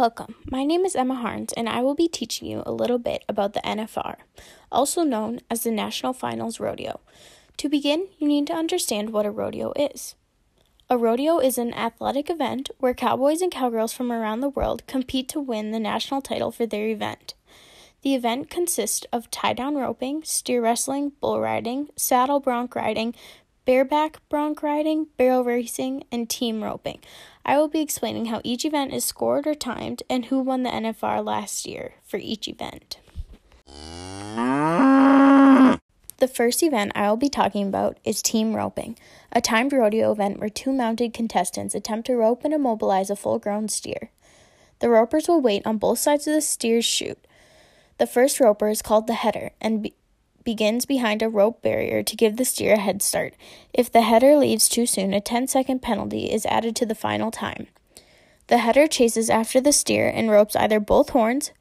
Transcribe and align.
Welcome. 0.00 0.36
My 0.50 0.64
name 0.64 0.86
is 0.86 0.96
Emma 0.96 1.14
Harns, 1.14 1.52
and 1.52 1.68
I 1.68 1.82
will 1.82 1.94
be 1.94 2.08
teaching 2.08 2.48
you 2.48 2.62
a 2.64 2.72
little 2.72 2.96
bit 2.96 3.22
about 3.28 3.52
the 3.52 3.60
NFR, 3.60 4.16
also 4.72 5.02
known 5.02 5.40
as 5.50 5.62
the 5.62 5.70
National 5.70 6.14
Finals 6.14 6.58
Rodeo. 6.58 7.00
To 7.58 7.68
begin, 7.68 8.08
you 8.18 8.26
need 8.26 8.46
to 8.46 8.54
understand 8.54 9.10
what 9.10 9.26
a 9.26 9.30
rodeo 9.30 9.74
is. 9.76 10.14
A 10.88 10.96
rodeo 10.96 11.38
is 11.38 11.58
an 11.58 11.74
athletic 11.74 12.30
event 12.30 12.70
where 12.78 12.94
cowboys 12.94 13.42
and 13.42 13.52
cowgirls 13.52 13.92
from 13.92 14.10
around 14.10 14.40
the 14.40 14.48
world 14.48 14.86
compete 14.86 15.28
to 15.28 15.38
win 15.38 15.70
the 15.70 15.78
national 15.78 16.22
title 16.22 16.50
for 16.50 16.64
their 16.64 16.88
event. 16.88 17.34
The 18.00 18.14
event 18.14 18.48
consists 18.48 19.04
of 19.12 19.30
tie 19.30 19.52
down 19.52 19.74
roping, 19.74 20.22
steer 20.24 20.62
wrestling, 20.62 21.12
bull 21.20 21.42
riding, 21.42 21.90
saddle 21.94 22.40
bronc 22.40 22.74
riding, 22.74 23.14
bareback 23.64 24.20
bronc 24.28 24.62
riding, 24.62 25.06
barrel 25.16 25.44
racing, 25.44 26.04
and 26.10 26.28
team 26.28 26.62
roping. 26.62 27.00
I 27.44 27.56
will 27.56 27.68
be 27.68 27.80
explaining 27.80 28.26
how 28.26 28.40
each 28.44 28.64
event 28.64 28.92
is 28.92 29.04
scored 29.04 29.46
or 29.46 29.54
timed 29.54 30.02
and 30.08 30.26
who 30.26 30.40
won 30.40 30.62
the 30.62 30.70
NFR 30.70 31.24
last 31.24 31.66
year 31.66 31.94
for 32.04 32.18
each 32.18 32.48
event. 32.48 32.98
The 36.20 36.28
first 36.28 36.62
event 36.62 36.92
I 36.94 37.08
will 37.08 37.16
be 37.16 37.30
talking 37.30 37.66
about 37.66 37.98
is 38.04 38.20
team 38.20 38.54
roping, 38.54 38.98
a 39.32 39.40
timed 39.40 39.72
rodeo 39.72 40.12
event 40.12 40.38
where 40.38 40.50
two 40.50 40.70
mounted 40.70 41.14
contestants 41.14 41.74
attempt 41.74 42.06
to 42.08 42.16
rope 42.16 42.44
and 42.44 42.52
immobilize 42.52 43.08
a 43.08 43.16
full 43.16 43.38
grown 43.38 43.68
steer. 43.68 44.10
The 44.80 44.90
ropers 44.90 45.28
will 45.28 45.40
wait 45.40 45.66
on 45.66 45.78
both 45.78 45.98
sides 45.98 46.26
of 46.26 46.34
the 46.34 46.42
steer's 46.42 46.84
chute. 46.84 47.26
The 47.96 48.06
first 48.06 48.38
roper 48.38 48.68
is 48.68 48.82
called 48.82 49.06
the 49.06 49.14
header 49.14 49.52
and 49.60 49.82
be- 49.82 49.94
begins 50.50 50.84
behind 50.84 51.22
a 51.22 51.28
rope 51.28 51.62
barrier 51.62 52.02
to 52.02 52.16
give 52.16 52.36
the 52.36 52.44
steer 52.44 52.74
a 52.74 52.76
head 52.76 53.00
start. 53.00 53.34
If 53.72 53.92
the 53.92 54.02
header 54.02 54.34
leaves 54.34 54.68
too 54.68 54.84
soon, 54.84 55.14
a 55.14 55.20
10 55.20 55.46
second 55.46 55.80
penalty 55.80 56.24
is 56.24 56.44
added 56.44 56.74
to 56.74 56.86
the 56.86 56.96
final 56.96 57.30
time. 57.30 57.68
The 58.48 58.58
header 58.58 58.88
chases 58.88 59.30
after 59.30 59.60
the 59.60 59.72
steer 59.72 60.08
and 60.08 60.28
ropes 60.28 60.56
either 60.56 60.80
both 60.80 61.10
horns, 61.10 61.52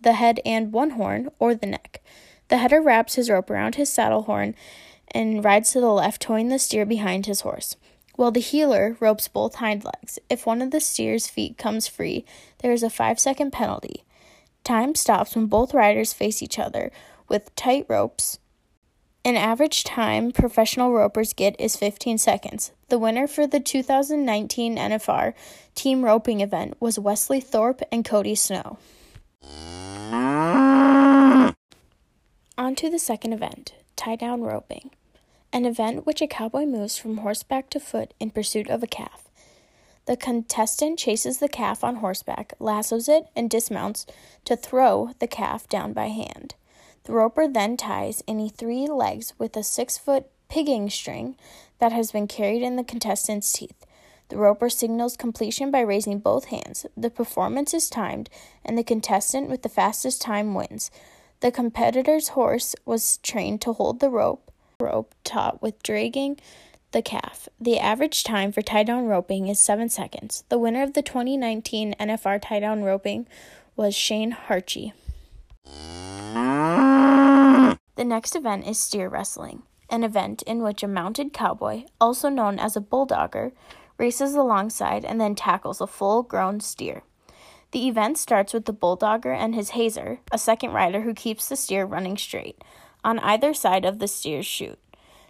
the 0.00 0.14
head 0.14 0.40
and 0.46 0.72
one 0.72 0.92
horn, 0.92 1.28
or 1.38 1.54
the 1.54 1.66
neck. 1.66 2.02
The 2.48 2.56
header 2.56 2.80
wraps 2.80 3.16
his 3.16 3.28
rope 3.28 3.50
around 3.50 3.74
his 3.74 3.92
saddle 3.92 4.22
horn 4.22 4.54
and 5.10 5.44
rides 5.44 5.72
to 5.72 5.80
the 5.82 5.92
left, 5.92 6.22
towing 6.22 6.48
the 6.48 6.58
steer 6.58 6.86
behind 6.86 7.26
his 7.26 7.42
horse. 7.42 7.76
While 8.16 8.30
the 8.30 8.40
heeler 8.40 8.96
ropes 8.98 9.28
both 9.28 9.56
hind 9.56 9.84
legs. 9.84 10.18
If 10.30 10.46
one 10.46 10.62
of 10.62 10.70
the 10.70 10.80
steer's 10.80 11.28
feet 11.28 11.58
comes 11.58 11.86
free, 11.86 12.24
there 12.60 12.72
is 12.72 12.82
a 12.82 12.88
five 12.88 13.20
second 13.20 13.50
penalty. 13.50 14.04
Time 14.64 14.94
stops 14.94 15.36
when 15.36 15.48
both 15.48 15.74
riders 15.74 16.14
face 16.14 16.42
each 16.42 16.58
other 16.58 16.90
with 17.28 17.54
tight 17.54 17.86
ropes. 17.88 18.38
An 19.24 19.36
average 19.36 19.84
time 19.84 20.32
professional 20.32 20.92
ropers 20.92 21.32
get 21.32 21.54
is 21.60 21.76
15 21.76 22.18
seconds. 22.18 22.72
The 22.88 22.98
winner 22.98 23.26
for 23.26 23.46
the 23.46 23.60
2019 23.60 24.76
NFR 24.76 25.34
team 25.74 26.04
roping 26.04 26.40
event 26.40 26.76
was 26.80 26.98
Wesley 26.98 27.40
Thorp 27.40 27.82
and 27.92 28.04
Cody 28.04 28.34
Snow. 28.34 28.78
On 32.56 32.74
to 32.74 32.90
the 32.90 32.98
second 32.98 33.32
event, 33.32 33.74
tie 33.96 34.16
down 34.16 34.42
roping, 34.42 34.90
an 35.52 35.66
event 35.66 36.06
which 36.06 36.22
a 36.22 36.26
cowboy 36.26 36.64
moves 36.64 36.96
from 36.96 37.18
horseback 37.18 37.68
to 37.70 37.80
foot 37.80 38.14
in 38.18 38.30
pursuit 38.30 38.68
of 38.68 38.82
a 38.82 38.86
calf. 38.86 39.28
The 40.06 40.16
contestant 40.16 40.98
chases 40.98 41.36
the 41.38 41.48
calf 41.48 41.84
on 41.84 41.96
horseback, 41.96 42.54
lassos 42.58 43.10
it, 43.10 43.26
and 43.36 43.50
dismounts 43.50 44.06
to 44.46 44.56
throw 44.56 45.10
the 45.18 45.26
calf 45.26 45.68
down 45.68 45.92
by 45.92 46.06
hand. 46.06 46.54
The 47.04 47.12
roper 47.12 47.48
then 47.48 47.76
ties 47.76 48.22
any 48.28 48.48
three 48.48 48.86
legs 48.86 49.32
with 49.38 49.56
a 49.56 49.62
six 49.62 49.96
foot 49.98 50.26
pigging 50.48 50.90
string 50.90 51.36
that 51.78 51.92
has 51.92 52.12
been 52.12 52.26
carried 52.26 52.62
in 52.62 52.76
the 52.76 52.84
contestant's 52.84 53.52
teeth. 53.52 53.86
The 54.28 54.36
roper 54.36 54.68
signals 54.68 55.16
completion 55.16 55.70
by 55.70 55.80
raising 55.80 56.18
both 56.18 56.46
hands. 56.46 56.84
The 56.96 57.10
performance 57.10 57.72
is 57.72 57.88
timed, 57.88 58.28
and 58.64 58.76
the 58.76 58.84
contestant 58.84 59.48
with 59.48 59.62
the 59.62 59.70
fastest 59.70 60.20
time 60.20 60.54
wins. 60.54 60.90
The 61.40 61.50
competitor's 61.50 62.28
horse 62.28 62.74
was 62.84 63.18
trained 63.18 63.62
to 63.62 63.72
hold 63.72 64.00
the 64.00 64.10
rope, 64.10 64.50
rope 64.80 65.14
taut 65.24 65.62
with 65.62 65.82
dragging 65.82 66.38
the 66.92 67.02
calf. 67.02 67.48
The 67.60 67.78
average 67.78 68.24
time 68.24 68.52
for 68.52 68.60
tie 68.60 68.82
down 68.82 69.06
roping 69.06 69.48
is 69.48 69.60
7 69.60 69.88
seconds. 69.88 70.44
The 70.48 70.58
winner 70.58 70.82
of 70.82 70.94
the 70.94 71.02
2019 71.02 71.94
NFR 71.98 72.40
tie 72.42 72.60
down 72.60 72.82
roping 72.82 73.26
was 73.76 73.94
Shane 73.94 74.36
Hanchey. 74.48 74.92
The 77.96 78.04
next 78.04 78.36
event 78.36 78.66
is 78.66 78.78
steer 78.78 79.08
wrestling, 79.08 79.64
an 79.90 80.04
event 80.04 80.42
in 80.42 80.62
which 80.62 80.82
a 80.82 80.88
mounted 80.88 81.32
cowboy, 81.32 81.84
also 82.00 82.28
known 82.28 82.58
as 82.58 82.76
a 82.76 82.80
bulldogger, 82.80 83.52
races 83.98 84.34
alongside 84.34 85.04
and 85.04 85.20
then 85.20 85.34
tackles 85.34 85.80
a 85.80 85.86
full 85.86 86.22
grown 86.22 86.60
steer. 86.60 87.02
The 87.72 87.88
event 87.88 88.16
starts 88.16 88.54
with 88.54 88.64
the 88.64 88.72
bulldogger 88.72 89.36
and 89.36 89.54
his 89.54 89.70
hazer, 89.70 90.20
a 90.32 90.38
second 90.38 90.72
rider 90.72 91.02
who 91.02 91.12
keeps 91.12 91.48
the 91.48 91.56
steer 91.56 91.84
running 91.84 92.16
straight, 92.16 92.62
on 93.04 93.18
either 93.18 93.52
side 93.52 93.84
of 93.84 93.98
the 93.98 94.08
steer's 94.08 94.46
chute. 94.46 94.78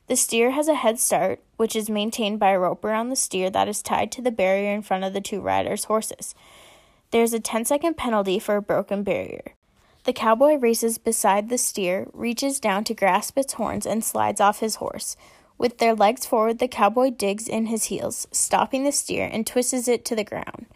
The 0.07 0.17
steer 0.17 0.53
has 0.53 0.69
a 0.69 0.75
head 0.75 1.01
start, 1.01 1.43
which 1.57 1.75
is 1.75 1.91
maintained 1.91 2.39
by 2.39 2.51
a 2.51 2.59
rope 2.59 2.85
around 2.85 3.09
the 3.09 3.17
steer 3.17 3.51
that 3.51 3.69
is 3.69 3.83
tied 3.83 4.13
to 4.13 4.23
the 4.23 4.31
barrier 4.31 4.73
in 4.73 4.83
front 4.83 5.05
of 5.05 5.13
the 5.13 5.21
two 5.21 5.41
riders' 5.41 5.85
horses. 5.85 6.35
There 7.11 7.23
is 7.23 7.35
a 7.35 7.41
10 7.41 7.65
second 7.65 7.97
penalty 7.97 8.39
for 8.39 8.57
a 8.57 8.63
broken 8.63 9.03
barrier. 9.03 9.55
The 10.05 10.13
cowboy 10.13 10.55
races 10.55 10.99
beside 10.99 11.49
the 11.49 11.59
steer, 11.59 12.09
reaches 12.13 12.61
down 12.61 12.85
to 12.85 12.95
grasp 12.95 13.37
its 13.37 13.55
horns, 13.55 13.87
and 13.87 14.05
slides 14.05 14.41
off 14.41 14.61
his 14.61 14.77
horse. 14.77 15.17
With 15.59 15.79
their 15.79 15.95
legs 15.95 16.25
forward, 16.25 16.61
the 16.61 16.69
cowboy 16.69 17.11
digs 17.11 17.49
in 17.49 17.67
his 17.67 17.85
heels, 17.85 18.27
stopping 18.31 18.85
the 18.85 18.93
steer, 18.93 19.29
and 19.31 19.47
twists 19.47 19.89
it 19.89 20.05
to 20.07 20.17
the 20.17 20.25
ground. 20.25 20.67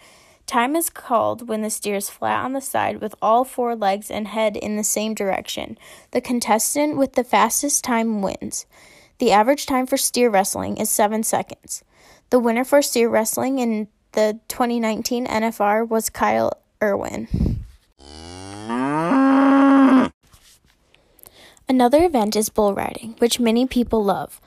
Time 0.46 0.74
is 0.74 0.90
called 0.90 1.48
when 1.48 1.62
the 1.62 1.70
steer 1.70 1.96
is 1.96 2.10
flat 2.10 2.44
on 2.44 2.52
the 2.52 2.60
side 2.60 3.00
with 3.00 3.14
all 3.22 3.44
four 3.44 3.76
legs 3.76 4.10
and 4.10 4.28
head 4.28 4.56
in 4.56 4.76
the 4.76 4.84
same 4.84 5.14
direction. 5.14 5.78
The 6.10 6.20
contestant 6.20 6.96
with 6.96 7.12
the 7.12 7.24
fastest 7.24 7.84
time 7.84 8.22
wins. 8.22 8.66
The 9.18 9.30
average 9.30 9.66
time 9.66 9.86
for 9.86 9.96
steer 9.96 10.28
wrestling 10.28 10.78
is 10.78 10.90
7 10.90 11.22
seconds. 11.22 11.84
The 12.30 12.40
winner 12.40 12.64
for 12.64 12.82
steer 12.82 13.08
wrestling 13.08 13.60
in 13.60 13.88
the 14.12 14.40
2019 14.48 15.26
NFR 15.26 15.88
was 15.88 16.10
Kyle 16.10 16.52
Irwin. 16.82 17.28
Another 21.72 22.04
event 22.04 22.36
is 22.36 22.50
bull 22.50 22.74
riding, 22.74 23.14
which 23.16 23.40
many 23.40 23.64
people 23.64 24.04
love. 24.04 24.42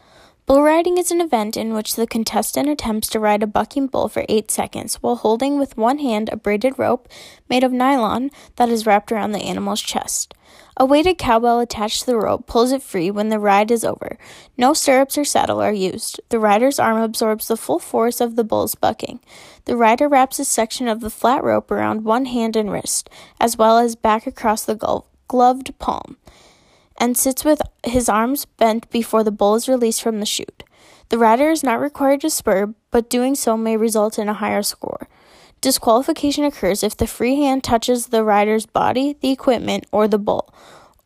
Bull 0.45 0.61
riding 0.61 0.99
is 0.99 1.09
an 1.09 1.21
event 1.21 1.57
in 1.57 1.73
which 1.73 1.95
the 1.95 2.05
contestant 2.05 2.69
attempts 2.69 3.07
to 3.07 3.19
ride 3.19 3.41
a 3.41 3.47
bucking 3.47 3.87
bull 3.87 4.07
for 4.07 4.27
8 4.29 4.51
seconds 4.51 4.97
while 5.01 5.15
holding 5.15 5.57
with 5.57 5.75
one 5.75 5.97
hand 5.97 6.29
a 6.31 6.37
braided 6.37 6.77
rope 6.77 7.09
made 7.49 7.63
of 7.63 7.71
nylon 7.71 8.29
that 8.57 8.69
is 8.69 8.85
wrapped 8.85 9.11
around 9.11 9.31
the 9.31 9.41
animal's 9.41 9.81
chest. 9.81 10.35
A 10.77 10.85
weighted 10.85 11.17
cowbell 11.17 11.59
attached 11.59 12.01
to 12.01 12.05
the 12.05 12.15
rope 12.15 12.45
pulls 12.45 12.71
it 12.71 12.83
free 12.83 13.09
when 13.09 13.29
the 13.29 13.39
ride 13.39 13.71
is 13.71 13.83
over. 13.83 14.19
No 14.55 14.75
stirrups 14.75 15.17
or 15.17 15.25
saddle 15.25 15.59
are 15.63 15.73
used. 15.73 16.21
The 16.29 16.37
rider's 16.37 16.77
arm 16.77 16.97
absorbs 16.97 17.47
the 17.47 17.57
full 17.57 17.79
force 17.79 18.21
of 18.21 18.35
the 18.35 18.43
bull's 18.43 18.75
bucking. 18.75 19.19
The 19.65 19.75
rider 19.75 20.07
wraps 20.07 20.37
a 20.37 20.45
section 20.45 20.87
of 20.87 21.01
the 21.01 21.09
flat 21.09 21.43
rope 21.43 21.71
around 21.71 22.03
one 22.03 22.25
hand 22.25 22.55
and 22.55 22.71
wrist, 22.71 23.09
as 23.39 23.57
well 23.57 23.79
as 23.79 23.95
back 23.95 24.27
across 24.27 24.63
the 24.63 25.01
gloved 25.27 25.79
palm 25.79 26.17
and 26.97 27.17
sits 27.17 27.43
with 27.43 27.61
his 27.83 28.09
arms 28.09 28.45
bent 28.45 28.89
before 28.89 29.23
the 29.23 29.31
bull 29.31 29.55
is 29.55 29.67
released 29.67 30.01
from 30.01 30.19
the 30.19 30.25
chute. 30.25 30.63
The 31.09 31.17
rider 31.17 31.49
is 31.49 31.63
not 31.63 31.79
required 31.79 32.21
to 32.21 32.29
spur, 32.29 32.73
but 32.91 33.09
doing 33.09 33.35
so 33.35 33.57
may 33.57 33.77
result 33.77 34.17
in 34.17 34.29
a 34.29 34.33
higher 34.33 34.63
score. 34.63 35.07
Disqualification 35.61 36.43
occurs 36.43 36.83
if 36.83 36.95
the 36.95 37.07
free 37.07 37.35
hand 37.35 37.63
touches 37.63 38.07
the 38.07 38.23
rider's 38.23 38.65
body, 38.65 39.17
the 39.21 39.31
equipment, 39.31 39.85
or 39.91 40.07
the 40.07 40.19
bull, 40.19 40.53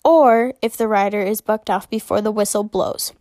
or 0.03 0.53
if 0.61 0.75
the 0.75 0.87
rider 0.87 1.21
is 1.21 1.41
bucked 1.41 1.69
off 1.69 1.89
before 1.89 2.21
the 2.21 2.31
whistle 2.31 2.63
blows. 2.63 3.13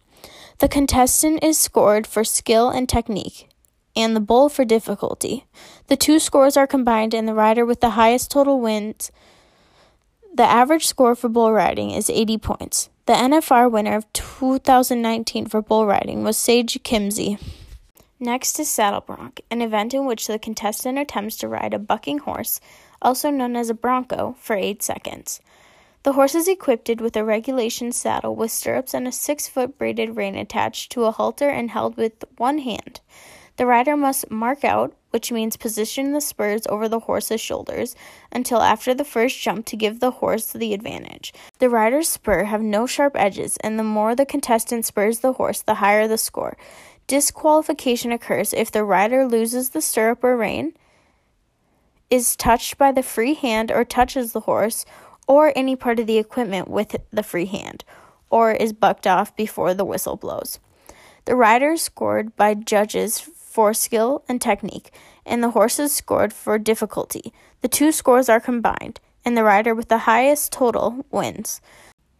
The 0.58 0.68
contestant 0.68 1.44
is 1.44 1.56
scored 1.56 2.06
for 2.06 2.24
skill 2.24 2.70
and 2.70 2.88
technique, 2.88 3.48
and 3.94 4.16
the 4.16 4.20
bull 4.20 4.48
for 4.48 4.64
difficulty. 4.64 5.46
The 5.86 5.96
two 5.96 6.18
scores 6.18 6.56
are 6.56 6.66
combined, 6.66 7.14
and 7.14 7.28
the 7.28 7.34
rider 7.34 7.64
with 7.64 7.80
the 7.80 7.90
highest 7.90 8.30
total 8.30 8.60
wins 8.60 9.12
the 10.34 10.44
average 10.44 10.86
score 10.86 11.14
for 11.14 11.28
bull 11.28 11.52
riding 11.52 11.90
is 11.90 12.10
80 12.10 12.38
points. 12.38 12.90
The 13.06 13.14
NFR 13.14 13.70
winner 13.70 13.96
of 13.96 14.12
2019 14.12 15.46
for 15.46 15.62
bull 15.62 15.86
riding 15.86 16.22
was 16.24 16.36
Sage 16.36 16.82
Kimzey. 16.82 17.40
Next 18.20 18.58
is 18.58 18.68
saddle 18.68 19.00
bronc, 19.00 19.40
an 19.50 19.62
event 19.62 19.94
in 19.94 20.04
which 20.04 20.26
the 20.26 20.38
contestant 20.38 20.98
attempts 20.98 21.36
to 21.36 21.48
ride 21.48 21.72
a 21.72 21.78
bucking 21.78 22.18
horse, 22.18 22.60
also 23.00 23.30
known 23.30 23.56
as 23.56 23.70
a 23.70 23.74
bronco, 23.74 24.36
for 24.40 24.56
8 24.56 24.82
seconds. 24.82 25.40
The 26.02 26.12
horse 26.12 26.34
is 26.34 26.48
equipped 26.48 27.00
with 27.00 27.16
a 27.16 27.24
regulation 27.24 27.92
saddle 27.92 28.34
with 28.34 28.50
stirrups 28.50 28.94
and 28.94 29.06
a 29.06 29.12
6 29.12 29.48
foot 29.48 29.78
braided 29.78 30.16
rein 30.16 30.34
attached 30.34 30.90
to 30.92 31.04
a 31.04 31.12
halter 31.12 31.48
and 31.48 31.70
held 31.70 31.96
with 31.96 32.24
one 32.36 32.58
hand. 32.58 33.00
The 33.56 33.66
rider 33.66 33.96
must 33.96 34.30
mark 34.30 34.64
out, 34.64 34.94
which 35.10 35.32
means 35.32 35.56
position 35.56 36.12
the 36.12 36.20
spurs 36.20 36.62
over 36.68 36.88
the 36.88 37.00
horse's 37.00 37.40
shoulders 37.40 37.96
until 38.30 38.60
after 38.60 38.94
the 38.94 39.04
first 39.04 39.40
jump 39.40 39.66
to 39.66 39.76
give 39.76 40.00
the 40.00 40.12
horse 40.12 40.52
the 40.52 40.74
advantage. 40.74 41.32
The 41.58 41.68
rider's 41.68 42.08
spur 42.08 42.44
have 42.44 42.62
no 42.62 42.86
sharp 42.86 43.16
edges, 43.16 43.56
and 43.58 43.78
the 43.78 43.84
more 43.84 44.14
the 44.14 44.26
contestant 44.26 44.84
spurs 44.84 45.20
the 45.20 45.34
horse, 45.34 45.62
the 45.62 45.74
higher 45.74 46.06
the 46.06 46.18
score. 46.18 46.56
Disqualification 47.06 48.12
occurs 48.12 48.52
if 48.52 48.70
the 48.70 48.84
rider 48.84 49.26
loses 49.26 49.70
the 49.70 49.80
stirrup 49.80 50.22
or 50.22 50.36
rein, 50.36 50.74
is 52.10 52.36
touched 52.36 52.78
by 52.78 52.92
the 52.92 53.02
free 53.02 53.34
hand 53.34 53.70
or 53.70 53.84
touches 53.84 54.32
the 54.32 54.40
horse 54.40 54.84
or 55.26 55.52
any 55.54 55.76
part 55.76 56.00
of 56.00 56.06
the 56.06 56.18
equipment 56.18 56.68
with 56.68 56.96
the 57.10 57.22
free 57.22 57.46
hand, 57.46 57.84
or 58.30 58.52
is 58.52 58.72
bucked 58.72 59.06
off 59.06 59.36
before 59.36 59.74
the 59.74 59.84
whistle 59.84 60.16
blows. 60.16 60.58
The 61.26 61.36
rider 61.36 61.72
is 61.72 61.82
scored 61.82 62.34
by 62.36 62.54
judges 62.54 63.20
for 63.58 63.74
skill 63.74 64.22
and 64.28 64.40
technique, 64.40 64.92
and 65.26 65.42
the 65.42 65.50
horse 65.50 65.80
is 65.80 65.92
scored 65.92 66.32
for 66.32 66.60
difficulty. 66.60 67.32
The 67.60 67.66
two 67.66 67.90
scores 67.90 68.28
are 68.28 68.38
combined, 68.38 69.00
and 69.24 69.36
the 69.36 69.42
rider 69.42 69.74
with 69.74 69.88
the 69.88 70.06
highest 70.06 70.52
total 70.52 71.04
wins. 71.10 71.60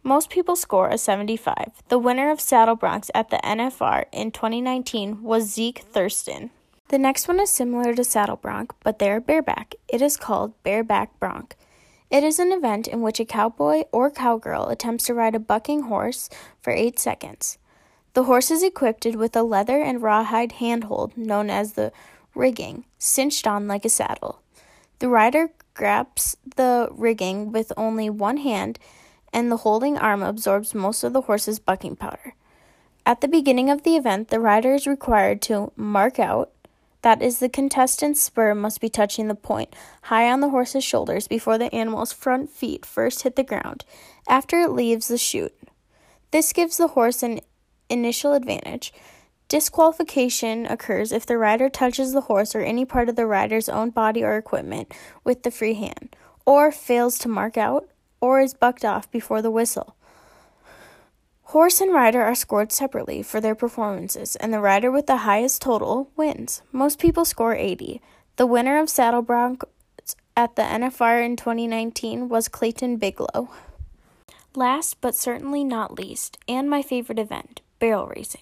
Most 0.03 0.29
people 0.29 0.57
score 0.57 0.89
a 0.89 0.97
75. 0.97 1.81
The 1.87 1.97
winner 1.97 2.29
of 2.29 2.41
Saddle 2.41 2.75
Broncs 2.75 3.09
at 3.15 3.29
the 3.29 3.37
NFR 3.37 4.03
in 4.11 4.31
2019 4.31 5.23
was 5.23 5.49
Zeke 5.49 5.79
Thurston. 5.79 6.49
The 6.89 6.99
next 6.99 7.29
one 7.29 7.39
is 7.39 7.49
similar 7.49 7.93
to 7.93 8.03
Saddle 8.03 8.35
Bronc, 8.35 8.73
but 8.83 8.99
they 8.99 9.09
are 9.09 9.21
bareback. 9.21 9.75
It 9.87 10.01
is 10.01 10.17
called 10.17 10.61
Bareback 10.63 11.21
Bronc. 11.21 11.55
It 12.11 12.25
is 12.25 12.39
an 12.39 12.51
event 12.51 12.85
in 12.85 12.99
which 12.99 13.21
a 13.21 13.23
cowboy 13.23 13.83
or 13.93 14.11
cowgirl 14.11 14.67
attempts 14.67 15.05
to 15.05 15.13
ride 15.13 15.35
a 15.35 15.39
bucking 15.39 15.83
horse 15.83 16.29
for 16.61 16.73
eight 16.73 16.99
seconds. 16.99 17.57
The 18.13 18.23
horse 18.23 18.51
is 18.51 18.63
equipped 18.63 19.05
with 19.05 19.35
a 19.35 19.43
leather 19.43 19.81
and 19.81 20.01
rawhide 20.01 20.53
handhold 20.53 21.15
known 21.17 21.49
as 21.49 21.73
the 21.73 21.91
rigging, 22.35 22.85
cinched 22.97 23.45
on 23.45 23.67
like 23.67 23.85
a 23.85 23.89
saddle. 23.89 24.41
The 24.99 25.09
rider 25.09 25.49
grabs 25.73 26.35
the 26.55 26.89
rigging 26.91 27.51
with 27.51 27.71
only 27.77 28.09
one 28.09 28.37
hand 28.37 28.79
and 29.31 29.51
the 29.51 29.57
holding 29.57 29.97
arm 29.97 30.23
absorbs 30.23 30.73
most 30.73 31.03
of 31.03 31.13
the 31.13 31.21
horse's 31.21 31.59
bucking 31.59 31.95
powder. 31.95 32.33
At 33.05 33.21
the 33.21 33.27
beginning 33.27 33.69
of 33.69 33.83
the 33.83 33.95
event, 33.95 34.29
the 34.29 34.39
rider 34.39 34.73
is 34.73 34.87
required 34.87 35.41
to 35.43 35.71
mark 35.75 36.19
out, 36.19 36.51
that 37.01 37.21
is, 37.21 37.39
the 37.39 37.47
contestant's 37.47 38.21
spur 38.21 38.53
must 38.53 38.81
be 38.81 38.89
touching 38.89 39.29
the 39.29 39.35
point 39.35 39.73
high 40.03 40.29
on 40.29 40.41
the 40.41 40.49
horse's 40.49 40.83
shoulders 40.83 41.27
before 41.27 41.57
the 41.57 41.73
animal's 41.73 42.11
front 42.11 42.49
feet 42.49 42.85
first 42.85 43.23
hit 43.23 43.35
the 43.35 43.43
ground, 43.43 43.85
after 44.27 44.59
it 44.59 44.71
leaves 44.71 45.07
the 45.07 45.17
chute. 45.17 45.55
This 46.31 46.51
gives 46.51 46.77
the 46.77 46.89
horse 46.89 47.23
an 47.23 47.39
initial 47.89 48.33
advantage. 48.33 48.93
Disqualification 49.47 50.65
occurs 50.67 51.11
if 51.11 51.25
the 51.25 51.37
rider 51.37 51.69
touches 51.69 52.13
the 52.13 52.21
horse 52.21 52.53
or 52.53 52.61
any 52.61 52.85
part 52.85 53.09
of 53.09 53.15
the 53.15 53.25
rider's 53.25 53.67
own 53.67 53.89
body 53.89 54.23
or 54.23 54.37
equipment 54.37 54.93
with 55.23 55.43
the 55.43 55.51
free 55.51 55.73
hand, 55.73 56.15
or 56.45 56.71
fails 56.71 57.17
to 57.19 57.27
mark 57.27 57.57
out, 57.57 57.89
or 58.21 58.39
is 58.39 58.53
bucked 58.53 58.85
off 58.85 59.09
before 59.09 59.41
the 59.41 59.51
whistle. 59.51 59.95
Horse 61.43 61.81
and 61.81 61.91
rider 61.91 62.21
are 62.21 62.35
scored 62.35 62.71
separately 62.71 63.23
for 63.23 63.41
their 63.41 63.55
performances, 63.55 64.35
and 64.35 64.53
the 64.53 64.59
rider 64.59 64.91
with 64.91 65.07
the 65.07 65.17
highest 65.17 65.63
total 65.63 66.11
wins. 66.15 66.61
Most 66.71 66.99
people 66.99 67.25
score 67.25 67.55
80. 67.55 68.01
The 68.35 68.45
winner 68.45 68.79
of 68.79 68.87
Saddle 68.87 69.23
Bronc 69.23 69.63
at 70.37 70.55
the 70.55 70.61
NFR 70.61 71.25
in 71.25 71.35
2019 71.35 72.29
was 72.29 72.49
Clayton 72.49 72.97
Biglow. 72.97 73.49
Last 74.53 75.01
but 75.01 75.15
certainly 75.15 75.63
not 75.63 75.95
least, 75.95 76.37
and 76.47 76.69
my 76.69 76.83
favorite 76.83 77.17
event, 77.17 77.61
barrel 77.79 78.07
racing. 78.07 78.41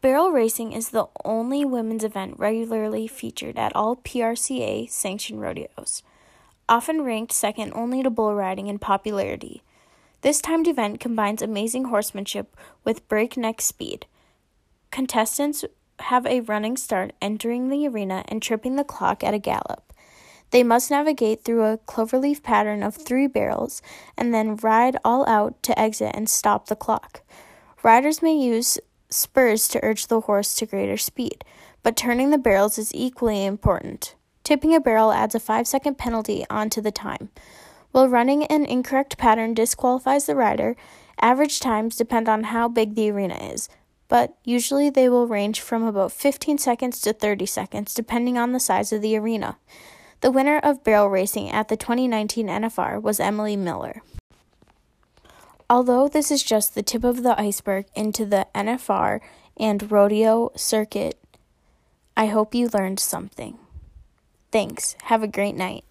Barrel 0.00 0.30
racing 0.30 0.72
is 0.72 0.90
the 0.90 1.06
only 1.24 1.64
women's 1.64 2.04
event 2.04 2.34
regularly 2.38 3.06
featured 3.06 3.58
at 3.58 3.74
all 3.74 3.96
PRCA 3.96 4.90
sanctioned 4.90 5.40
rodeos 5.40 6.02
often 6.68 7.02
ranked 7.02 7.32
second 7.32 7.72
only 7.74 8.02
to 8.02 8.10
bull 8.10 8.34
riding 8.34 8.66
in 8.66 8.78
popularity. 8.78 9.62
This 10.20 10.40
timed 10.40 10.68
event 10.68 11.00
combines 11.00 11.42
amazing 11.42 11.84
horsemanship 11.84 12.56
with 12.84 13.08
breakneck 13.08 13.60
speed. 13.60 14.06
Contestants 14.90 15.64
have 16.00 16.26
a 16.26 16.40
running 16.40 16.76
start 16.76 17.12
entering 17.22 17.68
the 17.68 17.86
arena 17.88 18.24
and 18.28 18.42
tripping 18.42 18.76
the 18.76 18.84
clock 18.84 19.24
at 19.24 19.34
a 19.34 19.38
gallop. 19.38 19.92
They 20.50 20.62
must 20.62 20.90
navigate 20.90 21.44
through 21.44 21.64
a 21.64 21.78
cloverleaf 21.78 22.42
pattern 22.42 22.82
of 22.82 22.96
three 22.96 23.26
barrels 23.26 23.82
and 24.16 24.32
then 24.32 24.56
ride 24.56 24.96
all 25.04 25.28
out 25.28 25.62
to 25.64 25.78
exit 25.78 26.12
and 26.14 26.28
stop 26.28 26.66
the 26.66 26.76
clock. 26.76 27.22
Riders 27.84 28.22
may 28.22 28.34
use 28.34 28.78
spurs 29.08 29.68
to 29.68 29.84
urge 29.84 30.08
the 30.08 30.22
horse 30.22 30.54
to 30.56 30.66
greater 30.66 30.96
speed, 30.96 31.44
but 31.84 31.96
turning 31.96 32.30
the 32.30 32.38
barrels 32.38 32.76
is 32.76 32.92
equally 32.92 33.44
important. 33.44 34.16
Tipping 34.42 34.74
a 34.74 34.80
barrel 34.80 35.12
adds 35.12 35.36
a 35.36 35.40
5 35.40 35.66
second 35.66 35.96
penalty 35.96 36.44
onto 36.50 36.80
the 36.80 36.90
time. 36.90 37.30
While 37.92 38.08
running 38.08 38.44
an 38.46 38.64
incorrect 38.64 39.16
pattern 39.16 39.54
disqualifies 39.54 40.26
the 40.26 40.34
rider, 40.34 40.74
average 41.20 41.60
times 41.60 41.96
depend 41.96 42.28
on 42.28 42.44
how 42.44 42.68
big 42.68 42.96
the 42.96 43.10
arena 43.10 43.36
is, 43.36 43.68
but 44.08 44.36
usually 44.44 44.90
they 44.90 45.08
will 45.08 45.28
range 45.28 45.60
from 45.60 45.84
about 45.84 46.12
15 46.12 46.58
seconds 46.58 47.00
to 47.02 47.12
30 47.12 47.46
seconds 47.46 47.94
depending 47.94 48.36
on 48.36 48.52
the 48.52 48.60
size 48.60 48.92
of 48.92 49.02
the 49.02 49.16
arena. 49.16 49.56
The 50.20 50.32
winner 50.32 50.58
of 50.58 50.82
barrel 50.82 51.08
racing 51.08 51.48
at 51.50 51.68
the 51.68 51.76
2019 51.76 52.48
NFR 52.48 53.00
was 53.00 53.20
Emily 53.20 53.56
Miller. 53.56 54.02
Although 55.70 56.08
this 56.08 56.30
is 56.30 56.42
just 56.42 56.74
the 56.74 56.82
tip 56.82 57.04
of 57.04 57.22
the 57.22 57.38
iceberg 57.38 57.86
into 57.94 58.24
the 58.24 58.46
NFR 58.54 59.20
and 59.58 59.90
rodeo 59.90 60.50
circuit, 60.56 61.18
I 62.16 62.26
hope 62.26 62.54
you 62.54 62.68
learned 62.72 63.00
something. 63.00 63.58
Thanks. 64.50 64.96
Have 65.04 65.22
a 65.22 65.28
great 65.28 65.56
night. 65.56 65.84